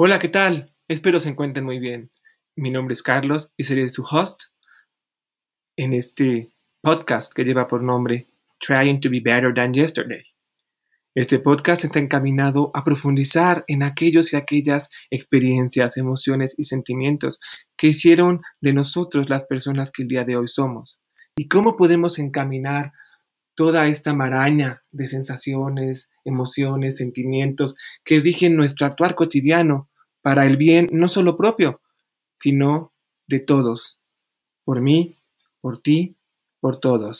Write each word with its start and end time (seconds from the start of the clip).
Hola, 0.00 0.20
¿qué 0.20 0.28
tal? 0.28 0.72
Espero 0.86 1.18
se 1.18 1.28
encuentren 1.28 1.64
muy 1.64 1.80
bien. 1.80 2.12
Mi 2.54 2.70
nombre 2.70 2.92
es 2.92 3.02
Carlos 3.02 3.52
y 3.56 3.64
seré 3.64 3.88
su 3.88 4.04
host 4.04 4.42
en 5.76 5.92
este 5.92 6.52
podcast 6.80 7.34
que 7.34 7.42
lleva 7.42 7.66
por 7.66 7.82
nombre 7.82 8.28
Trying 8.60 9.00
to 9.00 9.10
be 9.10 9.18
Better 9.18 9.52
Than 9.52 9.74
Yesterday. 9.74 10.22
Este 11.16 11.40
podcast 11.40 11.82
está 11.82 11.98
encaminado 11.98 12.70
a 12.74 12.84
profundizar 12.84 13.64
en 13.66 13.82
aquellos 13.82 14.32
y 14.32 14.36
aquellas 14.36 14.88
experiencias, 15.10 15.96
emociones 15.96 16.54
y 16.56 16.62
sentimientos 16.62 17.40
que 17.76 17.88
hicieron 17.88 18.42
de 18.60 18.74
nosotros 18.74 19.28
las 19.28 19.46
personas 19.46 19.90
que 19.90 20.02
el 20.02 20.08
día 20.08 20.24
de 20.24 20.36
hoy 20.36 20.46
somos 20.46 21.02
y 21.36 21.48
cómo 21.48 21.76
podemos 21.76 22.20
encaminar 22.20 22.92
toda 23.58 23.88
esta 23.88 24.14
maraña 24.14 24.82
de 24.92 25.08
sensaciones, 25.08 26.12
emociones, 26.24 26.98
sentimientos 26.98 27.74
que 28.04 28.20
rigen 28.20 28.54
nuestro 28.54 28.86
actuar 28.86 29.16
cotidiano 29.16 29.90
para 30.22 30.46
el 30.46 30.56
bien 30.56 30.88
no 30.92 31.08
solo 31.08 31.36
propio, 31.36 31.80
sino 32.36 32.92
de 33.26 33.40
todos, 33.40 34.00
por 34.64 34.80
mí, 34.80 35.16
por 35.60 35.80
ti, 35.80 36.16
por 36.60 36.78
todos. 36.78 37.06